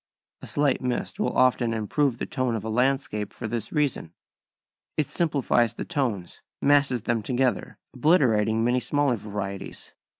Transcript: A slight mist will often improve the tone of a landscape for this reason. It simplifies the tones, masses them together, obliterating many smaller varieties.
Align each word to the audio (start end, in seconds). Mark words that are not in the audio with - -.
A 0.41 0.47
slight 0.47 0.81
mist 0.81 1.19
will 1.19 1.37
often 1.37 1.75
improve 1.75 2.17
the 2.17 2.25
tone 2.25 2.55
of 2.55 2.63
a 2.63 2.71
landscape 2.71 3.31
for 3.31 3.47
this 3.47 3.71
reason. 3.71 4.15
It 4.97 5.05
simplifies 5.05 5.75
the 5.75 5.85
tones, 5.85 6.41
masses 6.59 7.03
them 7.03 7.21
together, 7.21 7.77
obliterating 7.93 8.63
many 8.63 8.79
smaller 8.79 9.15
varieties. 9.15 9.93